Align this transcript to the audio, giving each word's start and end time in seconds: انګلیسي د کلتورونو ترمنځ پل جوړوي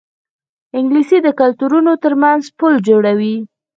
انګلیسي 0.77 1.17
د 1.23 1.27
کلتورونو 1.39 1.91
ترمنځ 2.03 2.43
پل 2.57 2.73
جوړوي 2.87 3.35